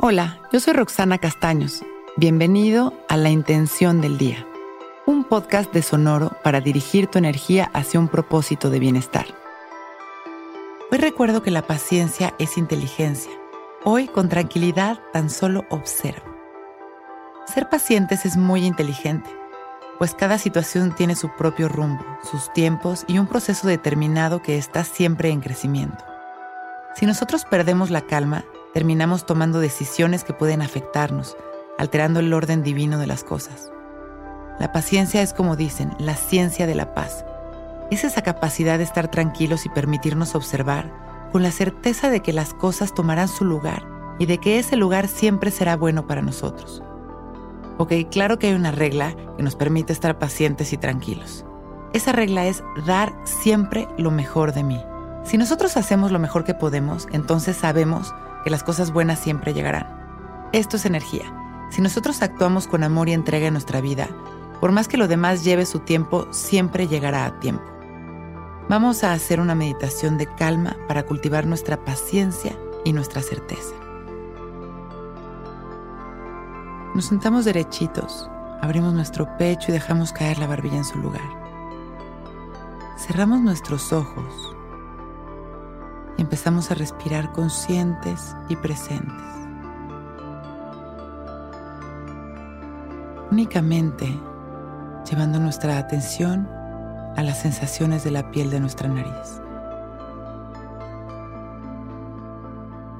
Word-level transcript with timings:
Hola, 0.00 0.40
yo 0.52 0.58
soy 0.58 0.74
Roxana 0.74 1.18
Castaños. 1.18 1.82
Bienvenido 2.16 2.92
a 3.08 3.16
La 3.16 3.30
Intención 3.30 4.00
del 4.00 4.18
Día, 4.18 4.44
un 5.06 5.22
podcast 5.22 5.72
de 5.72 5.82
Sonoro 5.82 6.32
para 6.42 6.60
dirigir 6.60 7.06
tu 7.06 7.18
energía 7.18 7.70
hacia 7.72 8.00
un 8.00 8.08
propósito 8.08 8.70
de 8.70 8.80
bienestar. 8.80 9.26
Hoy 10.90 10.98
recuerdo 10.98 11.42
que 11.42 11.52
la 11.52 11.62
paciencia 11.62 12.34
es 12.40 12.58
inteligencia. 12.58 13.30
Hoy, 13.84 14.08
con 14.08 14.28
tranquilidad, 14.28 14.98
tan 15.12 15.30
solo 15.30 15.64
observo. 15.70 16.34
Ser 17.46 17.68
pacientes 17.68 18.26
es 18.26 18.36
muy 18.36 18.66
inteligente, 18.66 19.30
pues 19.98 20.12
cada 20.12 20.38
situación 20.38 20.94
tiene 20.94 21.14
su 21.14 21.30
propio 21.36 21.68
rumbo, 21.68 22.04
sus 22.28 22.52
tiempos 22.52 23.04
y 23.06 23.18
un 23.18 23.28
proceso 23.28 23.68
determinado 23.68 24.42
que 24.42 24.58
está 24.58 24.82
siempre 24.82 25.30
en 25.30 25.40
crecimiento. 25.40 26.04
Si 26.96 27.06
nosotros 27.06 27.44
perdemos 27.44 27.90
la 27.90 28.02
calma, 28.02 28.44
terminamos 28.74 29.24
tomando 29.24 29.60
decisiones 29.60 30.24
que 30.24 30.34
pueden 30.34 30.60
afectarnos, 30.60 31.36
alterando 31.78 32.18
el 32.20 32.34
orden 32.34 32.64
divino 32.64 32.98
de 32.98 33.06
las 33.06 33.22
cosas. 33.22 33.70
La 34.58 34.72
paciencia 34.72 35.22
es, 35.22 35.32
como 35.32 35.56
dicen, 35.56 35.94
la 35.98 36.16
ciencia 36.16 36.66
de 36.66 36.74
la 36.74 36.92
paz. 36.92 37.24
Es 37.90 38.04
esa 38.04 38.22
capacidad 38.22 38.76
de 38.78 38.84
estar 38.84 39.10
tranquilos 39.10 39.64
y 39.64 39.68
permitirnos 39.68 40.34
observar 40.34 40.92
con 41.32 41.42
la 41.42 41.52
certeza 41.52 42.10
de 42.10 42.20
que 42.20 42.32
las 42.32 42.52
cosas 42.52 42.94
tomarán 42.94 43.28
su 43.28 43.44
lugar 43.44 43.86
y 44.18 44.26
de 44.26 44.38
que 44.38 44.58
ese 44.58 44.76
lugar 44.76 45.08
siempre 45.08 45.50
será 45.50 45.76
bueno 45.76 46.06
para 46.06 46.22
nosotros. 46.22 46.82
Ok, 47.78 47.92
claro 48.10 48.38
que 48.38 48.48
hay 48.48 48.54
una 48.54 48.70
regla 48.72 49.14
que 49.36 49.42
nos 49.42 49.56
permite 49.56 49.92
estar 49.92 50.18
pacientes 50.18 50.72
y 50.72 50.76
tranquilos. 50.76 51.44
Esa 51.92 52.12
regla 52.12 52.46
es 52.46 52.62
dar 52.86 53.12
siempre 53.24 53.86
lo 53.98 54.10
mejor 54.10 54.52
de 54.52 54.64
mí. 54.64 54.80
Si 55.24 55.38
nosotros 55.38 55.76
hacemos 55.78 56.12
lo 56.12 56.18
mejor 56.18 56.44
que 56.44 56.54
podemos, 56.54 57.08
entonces 57.10 57.56
sabemos 57.56 58.14
que 58.44 58.50
las 58.50 58.62
cosas 58.62 58.92
buenas 58.92 59.18
siempre 59.18 59.54
llegarán. 59.54 59.86
Esto 60.52 60.76
es 60.76 60.84
energía. 60.84 61.24
Si 61.70 61.80
nosotros 61.80 62.20
actuamos 62.20 62.66
con 62.66 62.84
amor 62.84 63.08
y 63.08 63.14
entrega 63.14 63.46
en 63.46 63.54
nuestra 63.54 63.80
vida, 63.80 64.06
por 64.60 64.70
más 64.70 64.86
que 64.86 64.98
lo 64.98 65.08
demás 65.08 65.42
lleve 65.42 65.64
su 65.64 65.80
tiempo, 65.80 66.28
siempre 66.30 66.88
llegará 66.88 67.24
a 67.24 67.40
tiempo. 67.40 67.64
Vamos 68.68 69.02
a 69.02 69.12
hacer 69.12 69.40
una 69.40 69.54
meditación 69.54 70.18
de 70.18 70.26
calma 70.26 70.76
para 70.88 71.04
cultivar 71.04 71.46
nuestra 71.46 71.82
paciencia 71.84 72.52
y 72.84 72.92
nuestra 72.92 73.22
certeza. 73.22 73.74
Nos 76.94 77.06
sentamos 77.06 77.46
derechitos, 77.46 78.30
abrimos 78.60 78.92
nuestro 78.92 79.36
pecho 79.38 79.70
y 79.70 79.72
dejamos 79.72 80.12
caer 80.12 80.38
la 80.38 80.46
barbilla 80.46 80.76
en 80.76 80.84
su 80.84 80.98
lugar. 80.98 81.22
Cerramos 82.96 83.40
nuestros 83.40 83.92
ojos 83.92 84.53
empezamos 86.18 86.70
a 86.70 86.74
respirar 86.74 87.32
conscientes 87.32 88.34
y 88.48 88.56
presentes. 88.56 89.14
Únicamente 93.30 94.06
llevando 95.10 95.38
nuestra 95.40 95.78
atención 95.78 96.48
a 97.16 97.22
las 97.22 97.40
sensaciones 97.40 98.04
de 98.04 98.10
la 98.10 98.30
piel 98.30 98.50
de 98.50 98.60
nuestra 98.60 98.88
nariz. 98.88 99.40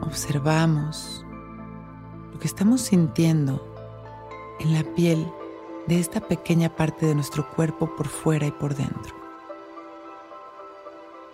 Observamos 0.00 1.24
lo 2.32 2.38
que 2.38 2.46
estamos 2.46 2.80
sintiendo 2.80 3.64
en 4.60 4.74
la 4.74 4.82
piel 4.94 5.30
de 5.86 5.98
esta 5.98 6.20
pequeña 6.20 6.74
parte 6.74 7.06
de 7.06 7.14
nuestro 7.14 7.48
cuerpo 7.50 7.94
por 7.96 8.08
fuera 8.08 8.46
y 8.46 8.50
por 8.52 8.74
dentro. 8.74 9.14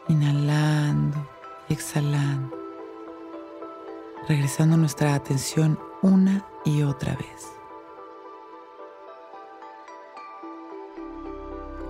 Inhalando 0.09 0.46
exhalando, 1.77 2.57
regresando 4.27 4.79
nuestra 4.79 5.15
atención 5.15 5.79
una 6.01 6.43
y 6.65 6.83
otra 6.83 7.15
vez. 7.17 7.53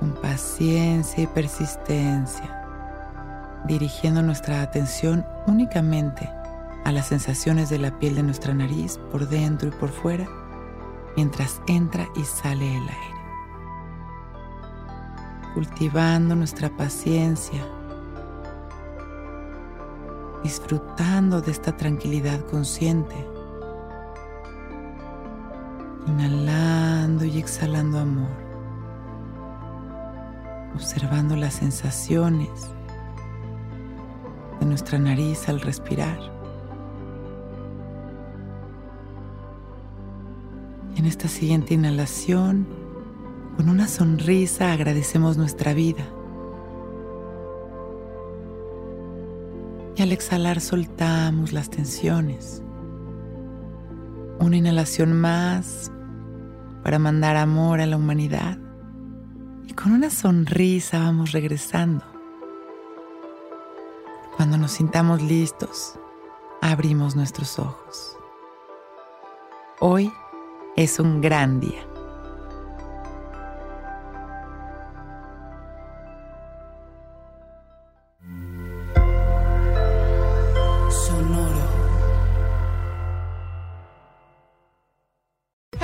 Con 0.01 0.11
paciencia 0.21 1.23
y 1.23 1.29
persistencia, 1.29 2.67
dirigiendo 3.69 4.23
nuestra 4.23 4.61
atención 4.61 5.25
únicamente 5.47 6.29
a 6.85 6.91
las 6.91 7.07
sensaciones 7.07 7.71
de 7.71 7.79
la 7.79 7.97
piel 8.01 8.17
de 8.17 8.25
nuestra 8.25 8.55
nariz 8.55 8.99
por 9.13 9.29
dentro 9.29 9.69
y 9.69 9.71
por 9.71 9.91
fuera, 9.91 10.29
mientras 11.17 11.61
entra 11.69 12.09
y 12.17 12.25
sale 12.25 12.77
el 12.77 12.83
aire. 12.83 13.15
Cultivando 15.55 16.35
nuestra 16.35 16.77
paciencia 16.77 17.65
disfrutando 20.47 21.41
de 21.41 21.51
esta 21.51 21.77
tranquilidad 21.77 22.39
consciente. 22.47 23.17
Inhalando 26.07 27.25
y 27.25 27.39
exhalando 27.39 27.99
amor. 27.99 28.31
Observando 30.73 31.35
las 31.35 31.55
sensaciones 31.55 32.49
de 34.61 34.67
nuestra 34.67 35.01
nariz 35.01 35.49
al 35.49 35.61
respirar. 35.61 36.21
En 40.95 41.07
esta 41.07 41.27
siguiente 41.27 41.75
inhalación, 41.75 42.69
con 43.57 43.69
una 43.69 43.89
sonrisa 43.89 44.71
agradecemos 44.71 45.37
nuestra 45.37 45.75
vida 45.75 46.07
al 50.07 50.13
exhalar 50.13 50.61
soltamos 50.61 51.53
las 51.53 51.69
tensiones. 51.69 52.63
Una 54.39 54.57
inhalación 54.57 55.13
más 55.13 55.91
para 56.85 57.01
mandar 57.01 57.35
amor 57.35 57.81
a 57.81 57.87
la 57.87 57.97
humanidad 57.97 58.57
y 59.67 59.73
con 59.73 59.91
una 59.91 60.11
sonrisa 60.11 61.01
vamos 61.01 61.33
regresando. 61.33 62.05
Cuando 64.37 64.57
nos 64.59 64.71
sintamos 64.71 65.23
listos, 65.23 65.99
abrimos 66.63 67.17
nuestros 67.17 67.59
ojos. 67.59 68.17
Hoy 69.81 70.13
es 70.77 71.01
un 71.01 71.21
gran 71.21 71.59
día. 71.59 71.96